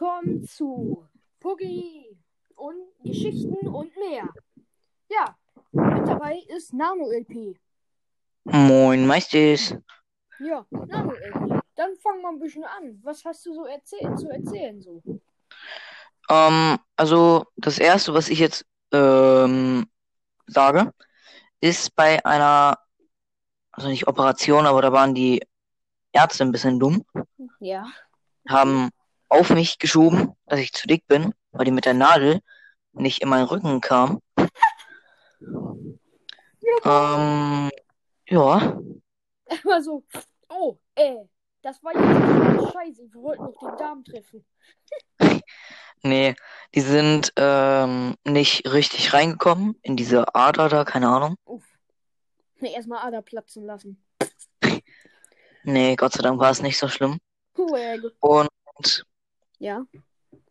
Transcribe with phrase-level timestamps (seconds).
[0.00, 1.06] willkommen zu
[1.40, 2.16] Pogi
[2.56, 4.26] und Geschichten und mehr.
[5.10, 5.36] Ja,
[5.72, 7.58] mit dabei ist Nano-LP.
[8.44, 9.76] Moin, Meistes.
[10.38, 11.60] Ja, Nano-LP.
[11.76, 12.98] Dann fangen wir ein bisschen an.
[13.02, 15.02] Was hast du so erzählt, zu erzählen so?
[16.30, 19.86] Ähm, also das erste, was ich jetzt ähm,
[20.46, 20.94] sage,
[21.60, 22.78] ist bei einer,
[23.70, 25.42] also nicht Operation, aber da waren die
[26.12, 27.04] Ärzte ein bisschen dumm,
[27.58, 27.86] Ja.
[28.48, 28.88] haben
[29.30, 32.40] auf mich geschoben, dass ich zu dick bin, weil die mit der Nadel
[32.92, 34.20] nicht in meinen Rücken kam.
[36.84, 37.70] Ähm,
[38.28, 38.78] ja,
[39.50, 40.04] Immer so,
[40.48, 41.24] oh, äh,
[41.62, 43.12] das war jetzt scheiße.
[43.12, 44.44] Wir wollten noch den Darm treffen.
[46.02, 46.36] nee,
[46.74, 51.34] die sind ähm, nicht richtig reingekommen in diese Ader da, keine Ahnung.
[51.44, 51.64] Uff.
[52.60, 54.04] Nee, erstmal Ader platzen lassen.
[55.62, 57.18] Nee, Gott sei Dank war es nicht so schlimm.
[58.20, 59.04] Und
[59.60, 59.86] ja,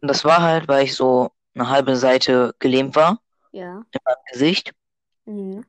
[0.01, 3.19] das war halt, weil ich so eine halbe Seite gelähmt war
[3.51, 3.83] ja.
[3.91, 4.73] in meinem Gesicht.
[5.25, 5.65] Mhm.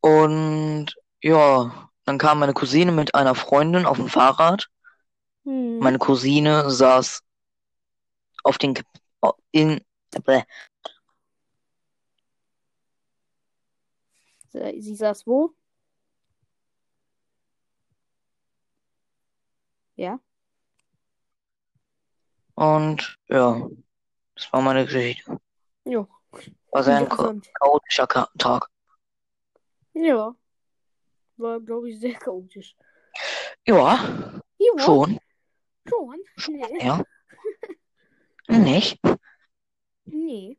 [0.00, 4.68] Und ja, dann kam meine Cousine mit einer Freundin auf dem Fahrrad.
[5.44, 5.78] Mhm.
[5.78, 7.22] Meine Cousine saß
[8.44, 8.74] auf den
[9.20, 9.80] oh, in
[14.50, 15.54] Sie sie saß wo?
[19.96, 20.20] Ja.
[22.62, 23.68] Und ja,
[24.36, 25.40] das war meine Geschichte.
[25.84, 26.06] Jo.
[26.70, 28.68] War sehr ein chaotischer Ka Tag.
[29.94, 30.34] Ja.
[31.36, 32.76] War, glaube ich, sehr chaotisch.
[33.66, 35.18] Ja, Jo, schon.
[35.88, 36.20] Schon?
[36.48, 36.84] Nee.
[36.86, 37.04] Ja.
[38.48, 39.00] Nicht?
[40.04, 40.56] Nee.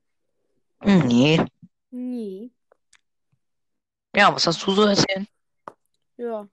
[0.83, 1.45] Nee.
[1.89, 2.51] Nee.
[4.13, 5.29] Ja, was hast du so erzählt?
[6.17, 6.49] Ja.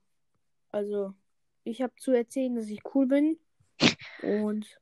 [0.71, 1.13] Also,
[1.65, 3.39] ich habe zu erzählen, dass ich cool bin.
[4.21, 4.80] Und.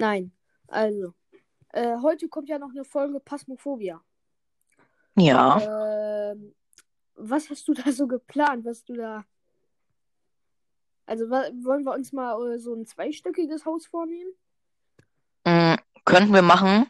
[0.00, 0.32] Nein.
[0.68, 1.14] Also.
[1.72, 4.02] Äh, heute kommt ja noch eine Folge Phasmophobia.
[5.16, 6.54] Ja, Ähm,
[7.14, 9.24] was hast du da so geplant, was du da.
[11.06, 14.30] Also, wollen wir uns mal äh, so ein zweistöckiges Haus vornehmen?
[15.44, 15.74] mm,
[16.04, 16.86] könnten wir machen.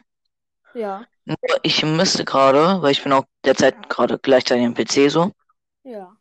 [0.73, 1.05] Ja.
[1.25, 5.31] Nur ich müsste gerade, weil ich bin auch derzeit gerade gleichzeitig am PC so,
[5.83, 6.15] Ja.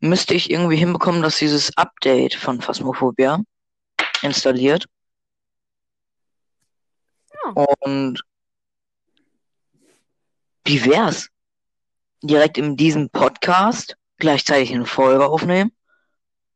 [0.00, 3.40] müsste ich irgendwie hinbekommen, dass dieses Update von Phasmophobia
[4.22, 4.86] installiert.
[7.44, 7.64] Ja.
[7.80, 8.22] Und
[10.64, 11.28] wie wär's?
[12.22, 15.72] Direkt in diesem Podcast gleichzeitig eine Folge aufnehmen?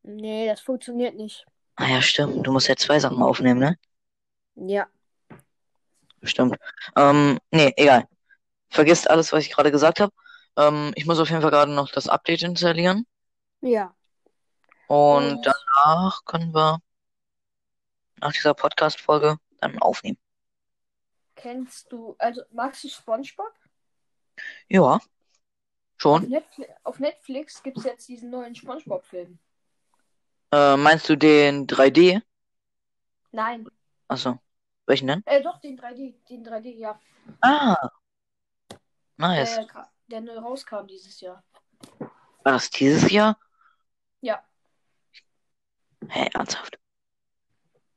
[0.02, 1.44] Nee, das funktioniert nicht.
[1.76, 2.46] Ah ja, stimmt.
[2.46, 3.78] Du musst ja zwei Sachen aufnehmen, ne?
[4.54, 4.86] Ja.
[6.22, 6.56] Stimmt.
[6.96, 8.08] Ähm, nee, egal.
[8.70, 10.12] Vergisst alles, was ich gerade gesagt habe.
[10.56, 13.06] Ähm, ich muss auf jeden Fall gerade noch das Update installieren.
[13.60, 13.94] Ja.
[14.88, 16.78] Und- danach können wir
[18.20, 20.18] nach dieser Podcast-Folge dann aufnehmen.
[21.38, 22.16] Kennst du.
[22.18, 23.52] Also, magst du Spongebob?
[24.68, 25.08] Ja, Auf,
[25.96, 26.34] schon.
[26.82, 29.38] Auf Netflix gibt es jetzt diesen neuen Spongebob-Film.
[30.52, 32.20] Äh, meinst du den 3D?
[33.30, 33.68] Nein.
[34.08, 34.40] Achso.
[34.86, 35.22] Welchen denn?
[35.26, 36.14] Äh, doch, den 3D.
[36.28, 36.98] Den 3D, ja.
[37.40, 37.76] Ah,
[39.16, 39.56] nice.
[39.56, 41.44] Der, gra- der neu rauskam dieses Jahr.
[42.42, 43.38] War das dieses Jahr?
[44.22, 44.42] Ja.
[46.08, 46.78] Hä, ernsthaft?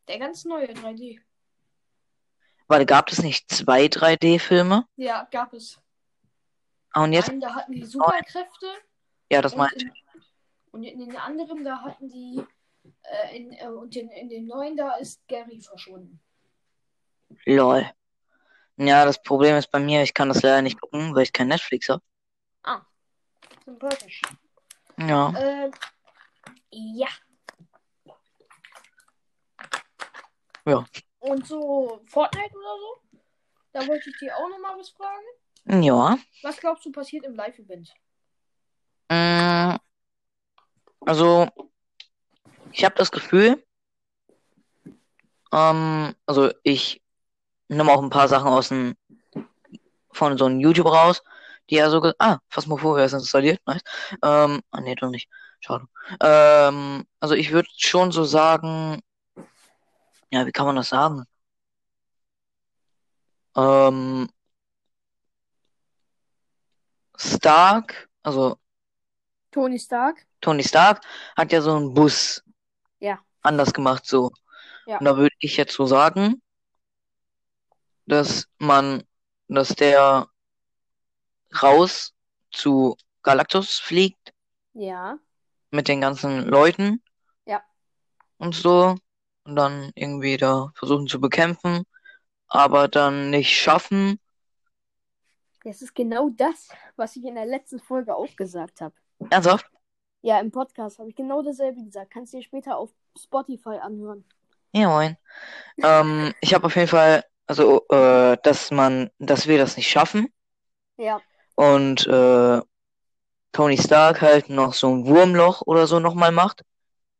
[0.07, 1.19] Der ganz neue 3D.
[2.71, 4.87] Warte, gab es nicht zwei 3D-Filme?
[4.95, 5.77] Ja, gab es.
[6.93, 7.29] Ah, und jetzt?
[7.29, 8.65] Einen, da hatten die Superkräfte.
[9.29, 10.03] Ja, das meinte ich.
[10.71, 12.41] und in den anderen, da hatten die.
[13.03, 16.21] Äh, in, äh, und in, in dem neuen, da ist Gary verschwunden.
[17.43, 17.91] Lol.
[18.77, 21.49] Ja, das Problem ist bei mir, ich kann das leider nicht gucken, weil ich kein
[21.49, 22.01] Netflix habe.
[22.63, 22.83] Ah.
[23.65, 24.21] Sympathisch.
[24.95, 25.33] Ja.
[25.37, 25.71] Ähm,
[26.71, 27.09] ja.
[30.65, 30.85] Ja.
[31.21, 33.19] Und so Fortnite oder so?
[33.73, 35.83] Da wollte ich dir auch noch mal was fragen.
[35.83, 36.17] Ja.
[36.41, 37.93] Was glaubst du passiert im Live-Event?
[39.09, 39.77] Mm,
[41.05, 41.47] Also,
[42.71, 43.63] ich habe das Gefühl,
[45.51, 47.01] ähm, also ich
[47.67, 48.95] nehme auch ein paar Sachen aus dem,
[50.11, 51.23] von so einem YouTube raus,
[51.69, 53.81] die ja so, ah, Phasmophobia ist installiert, nice.
[54.23, 55.29] Ähm, ah, nee, doch nicht.
[55.59, 55.85] Schade.
[56.19, 59.01] Ähm, also ich würde schon so sagen,
[60.31, 61.23] ja, wie kann man das sagen?
[63.55, 64.29] Ähm,
[67.17, 68.57] Stark, also
[69.51, 70.25] Tony Stark?
[70.39, 71.03] Tony Stark
[71.35, 72.43] hat ja so einen Bus
[72.99, 73.19] Ja.
[73.41, 74.31] anders gemacht, so.
[74.85, 74.97] Ja.
[74.97, 76.41] Und da würde ich jetzt so sagen,
[78.05, 79.03] dass man,
[79.47, 80.27] dass der
[81.61, 82.13] raus
[82.51, 84.33] zu Galactus fliegt
[84.73, 85.19] Ja.
[85.69, 87.03] mit den ganzen Leuten.
[87.45, 87.61] Ja.
[88.37, 88.95] Und so.
[89.43, 91.83] Und dann irgendwie da versuchen zu bekämpfen,
[92.47, 94.19] aber dann nicht schaffen.
[95.63, 98.95] Das ist genau das, was ich in der letzten Folge auch gesagt habe.
[99.29, 99.65] Ernsthaft?
[100.21, 102.11] Ja, im Podcast habe ich genau dasselbe gesagt.
[102.11, 104.25] Kannst du dir später auf Spotify anhören.
[104.73, 105.17] Ja, moin.
[105.83, 110.27] ähm, ich habe auf jeden Fall, also, äh, dass man, dass wir das nicht schaffen.
[110.97, 111.21] Ja.
[111.55, 112.61] Und äh,
[113.51, 116.63] Tony Stark halt noch so ein Wurmloch oder so nochmal macht.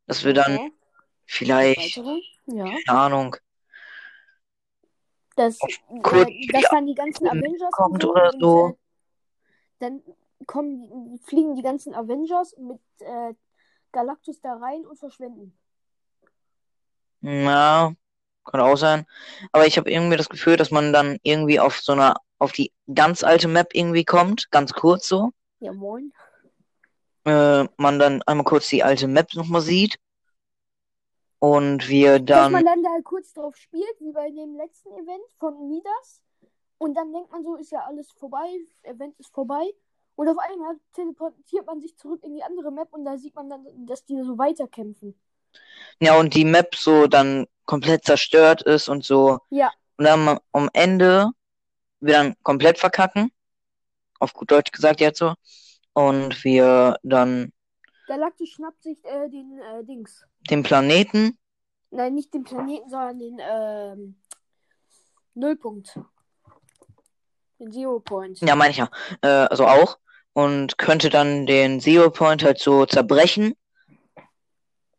[0.07, 0.71] Dass wir dann Okay.
[1.31, 1.97] Vielleicht?
[2.47, 2.65] Ja.
[2.65, 3.35] keine Ahnung,
[5.35, 5.57] Dass,
[6.03, 8.67] kurz äh, dass dann die ganzen Avengers kommt so, oder und, so.
[8.69, 8.73] Äh,
[9.79, 10.01] dann
[10.45, 13.33] kommen, fliegen die ganzen Avengers mit äh,
[13.91, 15.57] Galactus da rein und verschwinden.
[17.21, 17.93] Ja,
[18.45, 19.05] kann auch sein.
[19.51, 22.71] Aber ich habe irgendwie das Gefühl, dass man dann irgendwie auf so einer, auf die
[22.93, 25.31] ganz alte Map irgendwie kommt, ganz kurz so.
[25.59, 26.11] Ja, moin.
[27.25, 29.99] Äh, man dann einmal kurz die alte Map nochmal sieht.
[31.43, 35.23] Und wir Dass dann, man dann da kurz drauf spielt, wie bei dem letzten Event
[35.39, 36.21] von Midas.
[36.77, 38.47] Und dann denkt man so, ist ja alles vorbei,
[38.83, 39.73] Event ist vorbei.
[40.15, 43.49] Und auf einmal teleportiert man sich zurück in die andere Map und da sieht man
[43.49, 45.19] dann, dass die so weiterkämpfen.
[45.99, 49.39] ja, und die Map so dann komplett zerstört ist und so.
[49.49, 49.71] Ja.
[49.97, 51.31] Und dann am Ende
[52.01, 53.31] wir dann komplett verkacken.
[54.19, 55.33] Auf gut Deutsch gesagt jetzt so.
[55.93, 57.51] Und wir dann
[58.11, 60.25] Galactus schnappt sich äh, den äh, Dings.
[60.49, 61.37] den Planeten,
[61.91, 64.15] Nein, nicht den Planeten, sondern den ähm,
[65.33, 65.97] Nullpunkt.
[67.59, 68.41] Den Zero Point.
[68.41, 68.89] ja, meine ich ja,
[69.21, 69.97] äh, also auch.
[70.33, 73.53] Und könnte dann den Zero Point halt so zerbrechen.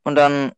[0.04, 0.52] Und dann,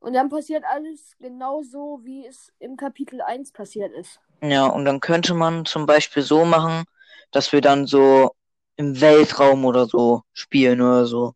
[0.00, 4.18] Und dann passiert alles genauso, wie es im Kapitel 1 passiert ist.
[4.42, 6.84] ja, und dann könnte man zum Beispiel so machen,
[7.30, 8.34] dass wir dann so
[8.74, 11.34] im Weltraum oder so spielen oder so.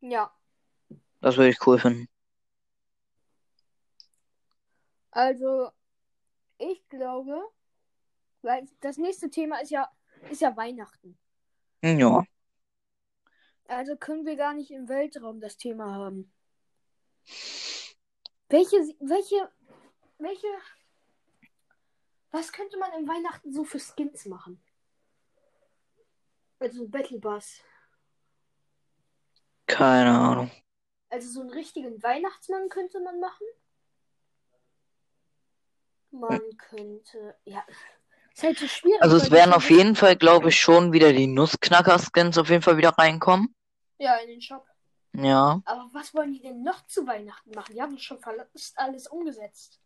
[0.00, 0.32] Ja.
[1.20, 2.08] Das würde ich cool finden.
[5.10, 5.70] Also,
[6.58, 7.42] ich glaube,
[8.42, 9.90] weil das nächste Thema ist ja,
[10.30, 11.18] ist ja Weihnachten.
[11.82, 12.24] Ja.
[13.66, 16.32] Also können wir gar nicht im Weltraum das Thema haben.
[18.48, 19.52] Welche, welche,
[20.18, 20.46] welche,
[22.30, 24.62] was könnte man im Weihnachten so für Skins machen?
[26.58, 27.60] Also Battle Bus.
[29.78, 30.50] Keine Ahnung.
[31.08, 33.46] Also so einen richtigen Weihnachtsmann könnte man machen.
[36.10, 37.62] Man könnte, ja,
[38.34, 39.00] ist halt so schwierig.
[39.00, 42.76] Also es werden auf jeden Fall, glaube ich, schon wieder die Nussknacker-Skins auf jeden Fall
[42.76, 43.54] wieder reinkommen.
[43.98, 44.66] Ja, in den Shop.
[45.12, 45.62] Ja.
[45.64, 47.72] Aber was wollen die denn noch zu Weihnachten machen?
[47.72, 49.78] Die haben schon fast alles umgesetzt.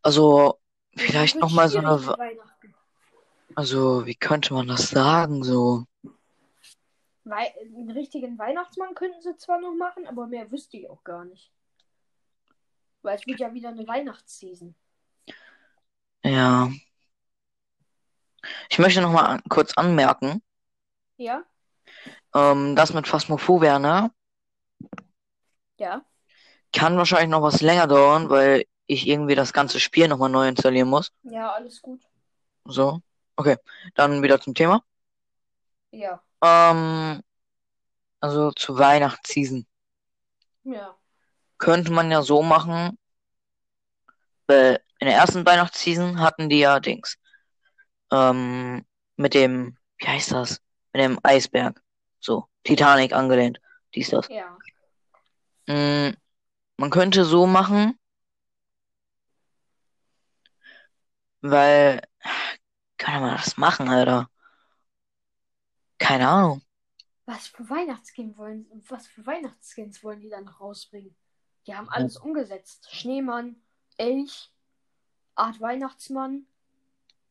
[0.00, 0.60] Also
[0.94, 2.38] vielleicht nochmal so eine,
[3.56, 5.86] also wie könnte man das sagen so?
[7.24, 11.24] Wei einen richtigen Weihnachtsmann könnten sie zwar noch machen, aber mehr wüsste ich auch gar
[11.24, 11.50] nicht.
[13.02, 14.74] Weil es wird ja wieder eine Weihnachtsseason.
[16.22, 16.70] Ja.
[18.68, 20.42] Ich möchte nochmal an, kurz anmerken,
[21.16, 21.44] Ja?
[22.34, 24.10] ähm, das mit Phasmophobia, ne?
[25.78, 26.04] Ja.
[26.72, 30.88] Kann wahrscheinlich noch was länger dauern, weil ich irgendwie das ganze Spiel nochmal neu installieren
[30.88, 31.12] muss.
[31.22, 32.02] Ja, alles gut.
[32.66, 33.00] So.
[33.36, 33.56] Okay,
[33.94, 34.82] dann wieder zum Thema.
[35.90, 36.22] Ja.
[36.44, 37.22] Ähm,
[38.20, 39.66] also zur Weihnachtsseason.
[40.64, 40.94] Ja.
[41.56, 42.98] Könnte man ja so machen,
[44.46, 47.16] weil in der ersten Weihnachtsseason hatten die ja Dings.
[48.12, 48.84] Ähm,
[49.16, 50.60] mit dem, wie heißt das?
[50.92, 51.82] Mit dem Eisberg.
[52.20, 53.58] So, Titanic angelehnt.
[53.94, 54.28] Dies, das.
[54.28, 54.58] Ja.
[55.66, 56.14] Mm,
[56.76, 57.98] man könnte so machen,
[61.40, 62.02] weil,
[62.98, 64.28] kann man das machen, Alter?
[66.04, 66.62] Keine Ahnung.
[67.26, 71.16] Was für Weihnachtsskins wollen, was für Weihnachtsskins wollen die dann noch rausbringen?
[71.66, 72.88] Die haben alles umgesetzt.
[72.90, 73.56] Schneemann,
[73.96, 74.50] Elch,
[75.34, 76.46] Art Weihnachtsmann.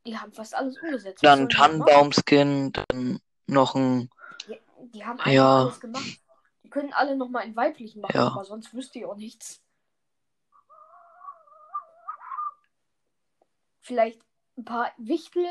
[0.07, 1.21] Die haben fast alles umgesetzt.
[1.23, 1.49] Was Dann?
[1.49, 4.09] Tannenbaumskin, dann noch ein,
[4.47, 4.59] Die,
[4.91, 5.61] die haben Ja.
[5.61, 6.19] alles gemacht.
[6.63, 8.27] Die können alle nochmal in weiblichen machen, Ja.
[8.27, 9.61] aber sonst wüsste ich auch nichts.
[13.81, 14.19] Vielleicht
[14.57, 15.45] ein paar Wichtel,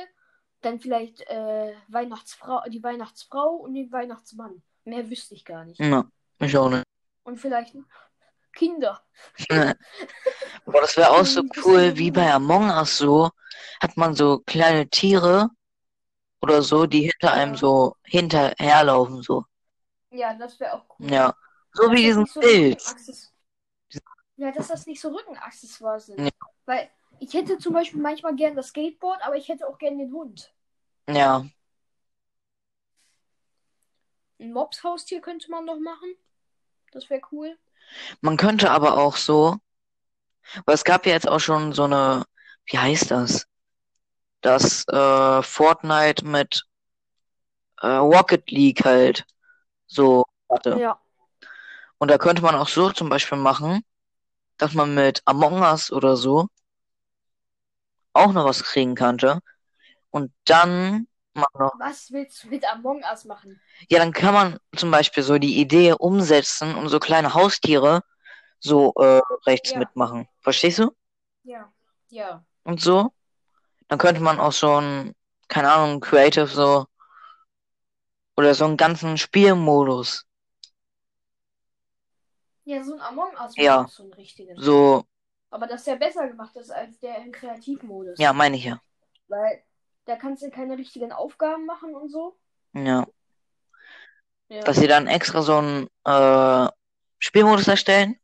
[0.62, 4.62] dann vielleicht äh, Weihnachtsfrau, die Weihnachtsfrau und den Weihnachtsmann.
[4.84, 5.80] Mehr wüsste ich gar nicht.
[5.80, 6.84] na, ich auch nicht.
[7.24, 7.76] Und vielleicht
[8.52, 9.00] Kinder.
[9.48, 13.30] Boah, das wäre auch so bisschen cool, wie bei Among Us so,
[13.80, 15.48] hat man so kleine Tiere
[16.42, 17.58] oder so, die hinter einem Ja.
[17.58, 19.44] so hinterherlaufen, so.
[20.10, 21.10] Ja, das wäre auch cool.
[21.10, 21.34] Ja.
[21.72, 22.40] So Dass wie diesen so
[24.36, 26.20] Ja, dass das nicht so Rückenaccessoires sind.
[26.20, 26.30] Ja.
[26.66, 26.90] Weil
[27.20, 30.52] ich hätte zum Beispiel manchmal gern das Skateboard, aber ich hätte auch gern den Hund.
[31.08, 31.44] Ja.
[34.42, 36.14] ein Mobs-Haustier könnte man noch machen.
[36.92, 37.56] Das wäre cool.
[38.20, 39.56] Man könnte aber auch so,
[40.66, 42.24] weil es gab ja jetzt auch schon so eine,
[42.66, 43.46] wie heißt das?
[44.40, 46.64] Das äh, Fortnite mit
[47.80, 49.24] äh, Rocket League halt
[49.86, 50.76] so hatte.
[50.78, 51.00] Ja.
[51.98, 53.84] Und da könnte man auch so zum Beispiel machen,
[54.58, 56.48] dass man mit Among Us oder so
[58.12, 59.40] auch noch was kriegen könnte.
[60.10, 63.60] Und dann man noch, Was willst du mit Among Us machen?
[63.88, 68.02] ja, dann kann man zum Beispiel so die Idee umsetzen und so kleine Haustiere
[68.60, 69.78] so äh, rechts Ja.
[69.78, 70.28] mitmachen.
[70.40, 70.90] Verstehst du?
[71.44, 71.72] Ja.
[72.10, 72.44] Ja.
[72.64, 73.12] Und so.
[73.88, 75.14] Dann könnte man auch so ein,
[75.48, 76.86] keine Ahnung, Creative so
[78.36, 80.24] oder so einen ganzen Spielmodus.
[82.64, 83.86] Ja, so ein Among Us Ja.
[83.88, 84.60] so ein richtigen.
[84.60, 85.04] So,
[85.52, 88.18] Aber das ja besser gemacht ist als der im Kreativmodus.
[88.18, 88.80] ja, meine ich ja.
[89.28, 89.62] Weil
[90.06, 92.38] da kannst du keine richtigen Aufgaben machen und so.
[92.72, 93.06] Ja.
[94.48, 94.60] Ja.
[94.64, 96.68] Dass sie dann extra so einen äh,
[97.18, 98.18] Spielmodus erstellen,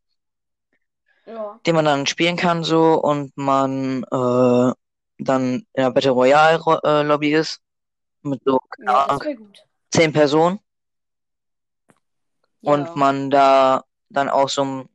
[1.27, 1.61] ja.
[1.67, 4.73] den man dann spielen kann so und man äh,
[5.19, 7.61] dann in der Battle Royale Ro- äh, Lobby ist
[8.23, 9.19] mit so Ja,
[9.91, 10.61] zehn Personen
[12.63, 12.73] Ja.
[12.73, 14.87] und man da dann auch so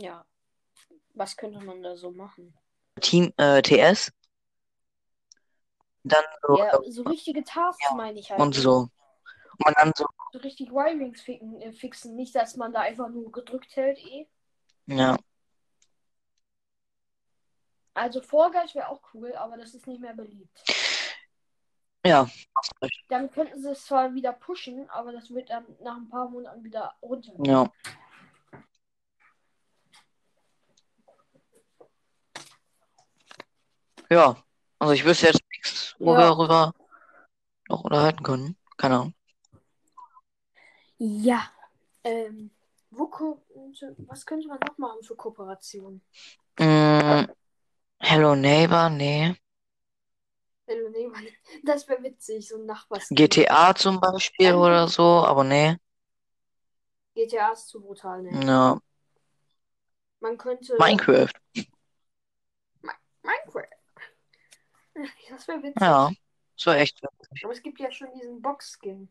[0.00, 0.24] Ja.
[1.14, 2.56] Was könnte man da so machen?
[3.00, 4.12] Team äh, TS
[6.04, 8.40] dann so Ja, so richtige Tasks Ja, meine ich halt.
[8.40, 12.14] und so und man dann so So richtig Wirings äh, fixen.
[12.14, 14.28] Nicht, dass man da einfach nur gedrückt hält, eh.
[14.86, 15.16] ja
[17.94, 20.62] Also Guys wäre auch cool, aber das ist nicht mehr beliebt.
[22.06, 22.28] ja.
[23.08, 26.62] Dann könnten sie es zwar wieder pushen, aber das wird dann nach ein paar Monaten
[26.62, 27.32] wieder runter.
[27.44, 27.68] ja
[34.10, 34.36] ja
[34.78, 36.26] also ich wüsste jetzt nichts wo wir Ja.
[36.26, 36.72] darüber
[37.68, 39.14] noch unterhalten können keine Ahnung
[40.98, 41.50] Ja.
[42.04, 42.50] Ähm,
[42.90, 43.06] wo
[44.06, 46.00] was könnte man noch machen für Kooperation?
[46.60, 47.26] mm,
[48.00, 49.34] Hello Neighbor nee
[50.68, 51.18] Hello Neighbor.
[51.64, 53.12] Das wäre witzig, so ein Nachbars.
[53.14, 55.76] GTA zum Beispiel oder so aber nee
[57.14, 58.44] GTA ist zu brutal, ne?
[58.46, 58.80] ja
[60.20, 60.74] Man könnte.
[60.78, 61.32] Minecraft.
[65.30, 65.80] Das wäre witzig.
[65.80, 66.10] ja
[66.56, 67.00] so echt
[67.42, 69.08] Aber es gibt ja schon diesen Box-Skin.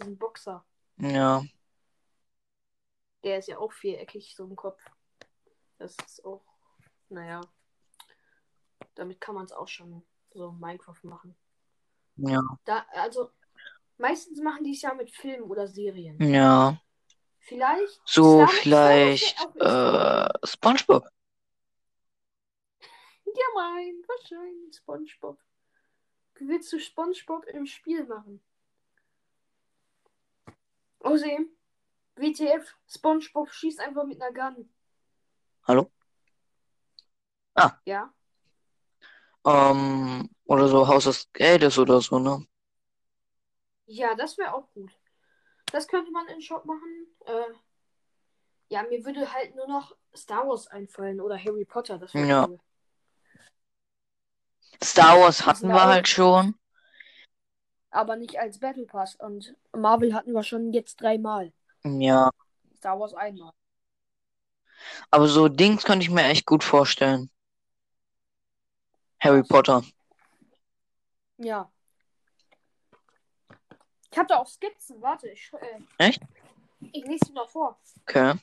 [0.00, 0.64] Diesen Boxer.
[0.96, 1.42] ja
[3.22, 4.82] Der ist ja auch viereckig, so im Kopf.
[5.78, 6.42] Das ist auch.
[7.08, 7.40] Naja.
[8.94, 11.36] Damit kann man es auch schon so Minecraft machen.
[12.16, 13.30] ja Da, also.
[13.98, 16.18] Meistens machen die es ja mit Filmen oder Serien.
[16.22, 16.80] ja
[17.40, 18.00] Vielleicht.
[18.06, 21.06] so vielleicht äh, SpongeBob
[23.34, 25.38] Ja, mein, wahrscheinlich SpongeBob.
[26.34, 28.42] Willst du SpongeBob im Spiel machen?
[31.00, 31.48] Außerdem,
[32.16, 34.72] WTF, SpongeBob schießt einfach mit einer Gun.
[35.66, 35.90] Hallo?
[37.54, 37.78] Ah.
[37.84, 38.12] Ja?
[39.44, 42.46] ähm, oder so Haus des Geldes oder so ne
[43.86, 44.92] Ja, das wäre auch gut.
[45.72, 47.06] Das könnte man in Shop machen.
[47.26, 47.54] Äh,
[48.68, 51.98] ja, mir würde halt nur noch Star Wars einfallen oder Harry Potter.
[51.98, 52.46] Das wäre Ja.
[52.48, 52.60] cool.
[54.82, 56.54] Star Wars hatten sind wir halt schon
[57.90, 59.16] Aber nicht als Battle Pass.
[59.16, 61.52] Und Marvel hatten wir schon jetzt dreimal.
[61.84, 62.30] ja
[62.76, 63.52] Star Wars einmal.
[65.10, 67.30] aber so Dings könnte ich mir echt gut vorstellen
[69.20, 69.42] Harry?
[69.42, 69.82] Potter
[71.38, 71.70] Ja.
[74.10, 75.00] Ich habe da auch Skizzen.
[75.00, 75.52] Warte, ich.
[75.52, 76.22] Äh, Echt?
[76.92, 77.78] Ich lese sie noch vor.
[78.02, 78.34] okay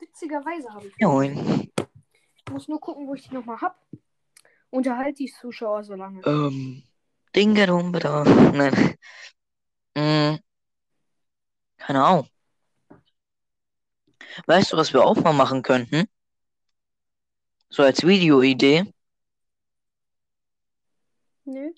[0.00, 0.94] Witzigerweise habe ich.
[0.98, 1.70] Join.
[2.34, 3.78] Ich muss nur gucken, wo ich die nochmal hab.
[4.72, 6.22] Unterhalt die Zuschauer so lange.
[6.24, 6.82] Ähm,
[7.36, 8.24] Dingerum bitte.
[8.54, 8.96] Nein.
[9.94, 10.38] Hm,
[11.76, 12.28] keine Ahnung.
[14.46, 16.06] Weißt du, was wir auch mal machen könnten?
[17.68, 18.90] So als Videoidee.
[21.44, 21.72] Nö.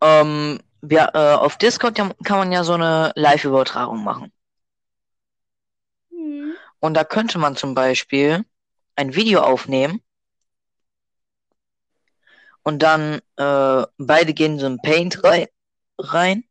[0.00, 4.32] Ähm, wir, äh, auf Discord ja- kann man ja so eine Live-Übertragung machen.
[6.10, 6.54] Hm.
[6.80, 8.44] Und da könnte man zum Beispiel
[8.96, 10.02] ein Video aufnehmen
[12.62, 15.46] und dann äh, beide gehen so in Paint rein,
[15.98, 16.44] rein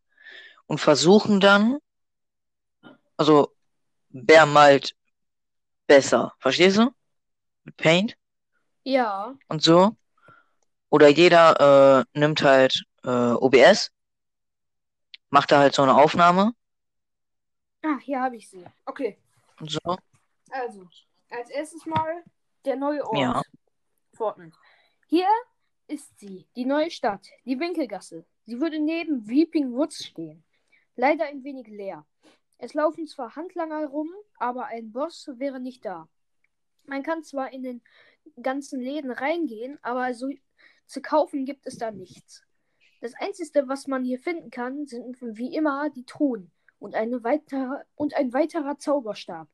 [0.67, 1.77] und versuchen dann,
[3.17, 3.53] also
[4.09, 4.95] wer malt
[5.87, 6.91] besser, verstehst du?
[7.63, 8.17] Mit Paint
[8.83, 9.35] Ja.
[9.47, 9.95] und so.
[10.89, 13.91] Oder jeder äh, nimmt halt äh, OBS,
[15.29, 16.53] macht da halt so eine Aufnahme
[17.83, 18.63] Ah, hier habe ich sie.
[18.85, 19.17] Okay.
[19.59, 19.79] und so.
[20.51, 20.87] Also,
[21.29, 22.23] als erstes mal
[22.65, 23.19] der neue Ort.
[23.19, 23.41] Ja.
[24.13, 24.55] Fortnite.
[25.07, 25.27] Hier
[25.91, 28.25] ist sie, die neue Stadt, die Winkelgasse.
[28.45, 30.43] Sie würde neben Weeping Woods stehen.
[30.95, 32.05] Leider ein wenig leer.
[32.57, 36.07] Es laufen zwar Handlanger rum, aber ein Boss wäre nicht da.
[36.85, 37.81] Man kann zwar in den
[38.41, 40.29] ganzen Läden reingehen, aber so
[40.85, 42.43] zu kaufen gibt es da nichts.
[43.01, 47.83] Das Einzige, was man hier finden kann, sind wie immer die Truhen und, eine weitere,
[47.95, 49.49] und ein weiterer Zauberstab.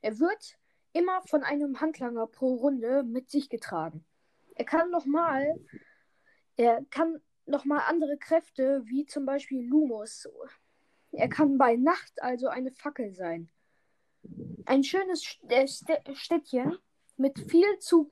[0.00, 0.56] Er wird
[0.92, 4.04] immer von einem Handlanger pro Runde mit sich getragen.
[4.54, 5.60] Er kann nochmal,
[6.56, 10.28] er kann nochmal andere Kräfte, wie zum Beispiel Lumos.
[11.12, 13.50] Er kann bei Nacht also eine Fackel sein.
[14.64, 15.66] Ein schönes äh,
[16.14, 16.78] Städtchen
[17.16, 18.10] mit viel zu,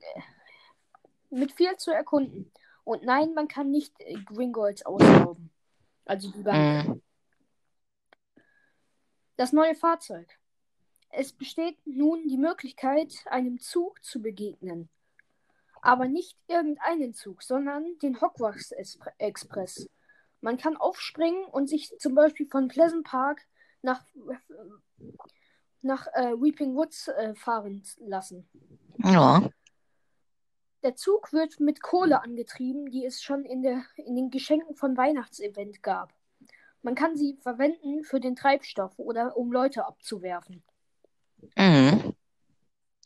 [1.29, 2.51] mit viel zu erkunden.
[2.83, 5.49] Und nein, man kann nicht äh, Gringolds ausrauben.
[6.05, 6.87] Also die Bank.
[6.87, 7.01] Mhm.
[9.35, 10.27] Das neue Fahrzeug.
[11.09, 14.89] Es besteht nun die Möglichkeit, einem Zug zu begegnen.
[15.83, 18.71] Aber nicht irgendeinen Zug, sondern den Hogwarts
[19.17, 19.89] Express.
[20.39, 23.41] Man kann aufspringen und sich zum Beispiel von Pleasant Park
[23.81, 24.01] nach,
[25.81, 28.47] nach äh, Weeping Woods äh, fahren lassen.
[28.99, 29.49] Ja.
[30.83, 34.95] Der Zug wird mit Kohle angetrieben, die es schon in, der, in den Geschenken von
[34.95, 36.13] Weihnachtsevent gab.
[36.81, 40.63] Man kann sie verwenden für den Treibstoff oder um Leute abzuwerfen.
[41.57, 42.15] Mhm.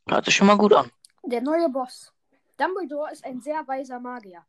[0.08, 0.92] Hört sich schon mal gut an.
[1.24, 2.14] Der neue Boss.
[2.58, 4.46] Dumbledore ist ein sehr weiser Magier.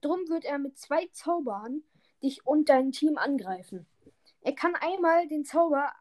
[0.00, 1.82] Drum wird er mit zwei Zaubern
[2.22, 3.86] dich und dein Team angreifen.
[4.42, 5.92] Er kann einmal den Zauber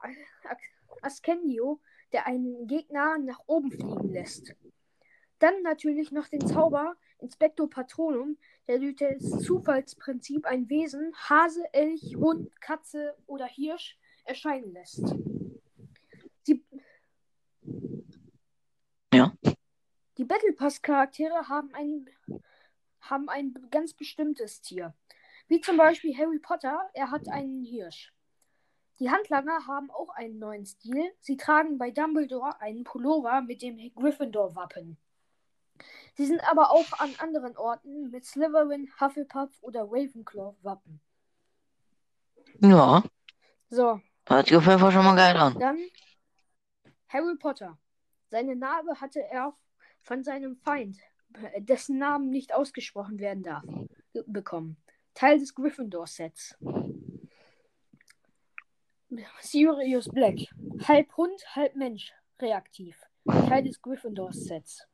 [1.02, 1.80] Ascendio,
[2.12, 4.54] der einen Gegner nach oben fliegen lässt.
[5.40, 12.16] Dann natürlich noch den Zauber Inspector Patronum, der durch das Zufallsprinzip ein Wesen, Hase, Elch,
[12.16, 15.16] Hund, Katze oder Hirsch, erscheinen lässt.
[16.44, 16.64] Sie
[19.14, 19.34] ja.
[20.18, 22.10] Die Battle Pass Charaktere haben ein,
[23.00, 24.94] haben ein ganz bestimmtes Tier.
[25.48, 28.14] Wie zum Beispiel Harry Potter, er hat einen Hirsch.
[29.00, 31.12] Die Handlanger haben auch einen neuen Stil.
[31.22, 34.98] Sie tragen bei Dumbledore einen Pullover mit dem Gryffindor-Wappen.
[36.14, 41.02] Sie sind aber auch an anderen Orten mit Slytherin, Hufflepuff oder Ravenclaw Wappen.
[42.60, 43.04] Ja.
[43.70, 44.02] So.
[44.28, 45.58] Hört sich auf jeden Fall schon mal geil an.
[45.58, 45.80] Dann
[47.10, 47.78] Harry Potter.
[48.30, 49.56] Seine Narbe hatte er
[50.02, 50.98] von seinem Feind,
[51.60, 53.64] dessen Namen nicht ausgesprochen werden darf,
[54.28, 54.78] bekommen.
[55.14, 56.58] Teil des Gryffindor-Sets.
[59.42, 60.38] Sirius Black.
[60.88, 62.14] Halb Hund, halb Mensch.
[62.40, 62.98] Reaktiv.
[63.28, 64.88] Teil des Gryffindor-Sets.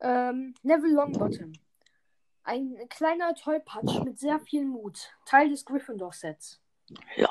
[0.00, 1.52] Ähm, Neville Longbottom.
[2.42, 5.12] Ein kleiner Tollpatsch mit sehr viel Mut.
[5.26, 6.60] Teil des Gryffindor-Sets.
[7.16, 7.28] Lol.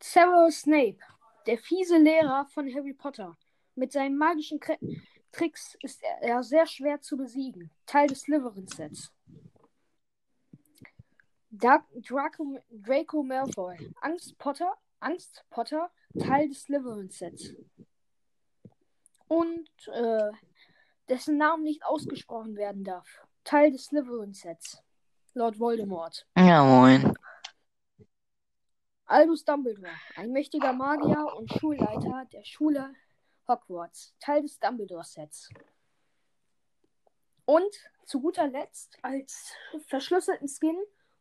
[0.00, 0.98] Severus Snape.
[1.46, 3.36] Der fiese Lehrer von Harry Potter.
[3.74, 4.78] Mit seinen magischen Kre
[5.32, 7.70] Tricks ist er sehr schwer zu besiegen.
[7.86, 9.12] Teil des Slytherin-Sets.
[11.50, 13.92] Draco, Draco Malfoy.
[14.02, 14.74] Angst Potter.
[15.00, 15.90] Angst Potter.
[16.18, 17.54] Teil des Slytherin-Sets
[19.32, 20.30] und äh,
[21.08, 23.08] dessen Namen nicht ausgesprochen werden darf.
[23.44, 24.82] Teil des Slytherin-Sets.
[25.34, 26.26] Lord Voldemort.
[26.36, 27.14] Ja, moin.
[29.06, 32.94] Albus Dumbledore, ein mächtiger Magier und Schulleiter der Schule
[33.46, 35.50] Hogwarts, Teil des Dumbledore-Sets.
[37.44, 37.74] Und
[38.06, 39.54] zu guter Letzt als
[39.86, 40.78] verschlüsselten Skin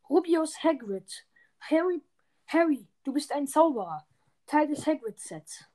[0.10, 1.26] Rubius Hagrid.
[1.60, 2.04] Harry,
[2.48, 4.06] Harry, du bist ein Zauberer,
[4.46, 5.66] Teil des Hagrid-Sets.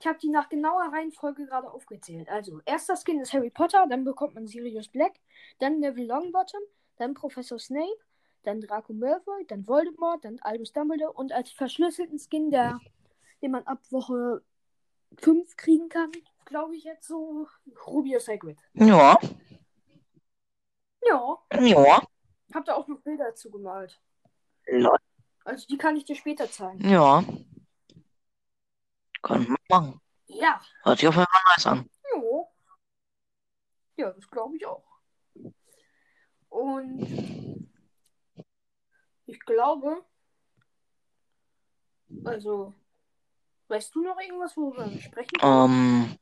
[0.00, 2.28] Ich habe die nach genauer Reihenfolge gerade aufgezählt.
[2.28, 5.14] Also, erster Skin ist Harry Potter, dann bekommt man Sirius Black,
[5.58, 6.60] dann Neville Longbottom,
[6.98, 7.98] dann Professor Snape,
[8.42, 12.80] dann Draco Malfoy, dann Voldemort, dann Albus Dumbledore und als verschlüsselten Skin, der,
[13.42, 14.42] den man ab Woche
[15.18, 16.12] 5 kriegen kann,
[16.44, 17.46] glaube ich jetzt so
[17.86, 18.58] Rubius Hagrid.
[18.74, 19.18] Ja.
[21.06, 21.38] Ja.
[21.60, 22.02] Ja.
[22.54, 24.00] Hab da auch noch Bilder dazu gemalt.
[24.66, 24.96] Lol.
[25.44, 26.86] Also die kann ich dir später zeigen.
[26.88, 27.24] Ja.
[29.22, 30.00] Kann man machen.
[30.26, 30.60] Ja.
[30.82, 31.90] Hört sich auf jeden Fall nice an.
[32.14, 32.48] Jo.
[33.96, 34.84] Ja, das glaube ich auch.
[36.48, 37.68] Und
[39.28, 40.02] ich glaube,
[42.24, 42.74] also,
[43.68, 45.38] weißt du noch irgendwas, worüber wir sprechen?
[45.42, 46.18] Ähm,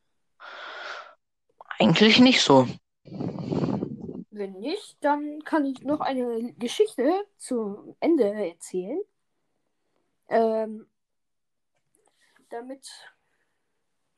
[1.79, 2.67] eigentlich nicht so.
[3.05, 9.01] Wenn nicht, dann kann ich noch eine Geschichte zum Ende erzählen.
[10.29, 10.91] Ähm,
[12.49, 12.91] damit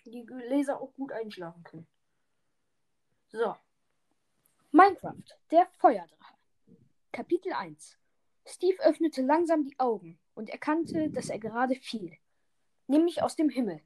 [0.07, 1.87] die Leser auch gut einschlafen können.
[3.29, 3.55] So.
[4.71, 6.35] Minecraft, der Feuerdrache.
[7.13, 7.99] Kapitel 1.
[8.49, 12.17] Steve öffnete langsam die Augen und erkannte, dass er gerade fiel.
[12.87, 13.83] nämlich aus dem Himmel.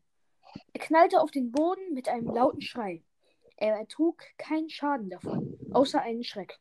[0.73, 3.03] Er knallte auf den Boden mit einem lauten Schrei.
[3.57, 6.61] Er ertrug keinen Schaden davon, außer einen Schreck.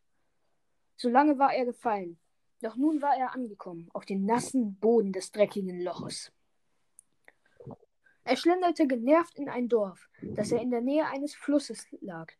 [0.95, 2.19] So lange war er gefallen,
[2.61, 6.31] doch nun war er angekommen, auf den nassen Boden des dreckigen Loches.
[8.23, 12.31] Er schlenderte genervt in ein Dorf, das er in der Nähe eines Flusses lag,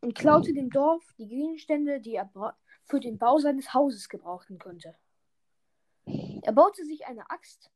[0.00, 2.26] und klaute dem Dorf die Gegenstände, die er
[2.84, 4.94] für den Bau seines Hauses gebrauchen konnte.
[6.42, 7.70] Er baute sich eine Axt